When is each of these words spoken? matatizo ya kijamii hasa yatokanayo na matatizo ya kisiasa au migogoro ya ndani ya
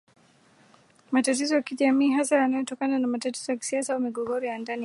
matatizo 1.11 1.55
ya 1.55 1.61
kijamii 1.61 2.11
hasa 2.11 2.35
yatokanayo 2.47 2.99
na 2.99 3.07
matatizo 3.07 3.51
ya 3.51 3.57
kisiasa 3.57 3.93
au 3.93 3.99
migogoro 3.99 4.45
ya 4.47 4.57
ndani 4.57 4.79
ya 4.79 4.79